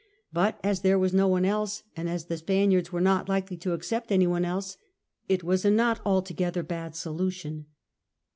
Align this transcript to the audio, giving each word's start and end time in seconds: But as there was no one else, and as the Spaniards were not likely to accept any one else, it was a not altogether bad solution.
But 0.33 0.59
as 0.63 0.79
there 0.81 0.97
was 0.97 1.13
no 1.13 1.27
one 1.27 1.45
else, 1.45 1.83
and 1.95 2.09
as 2.09 2.25
the 2.25 2.37
Spaniards 2.37 2.91
were 2.91 2.99
not 2.99 3.29
likely 3.29 3.55
to 3.57 3.73
accept 3.73 4.11
any 4.11 4.25
one 4.25 4.43
else, 4.43 4.75
it 5.29 5.43
was 5.43 5.63
a 5.63 5.69
not 5.69 6.01
altogether 6.03 6.63
bad 6.63 6.95
solution. 6.95 7.67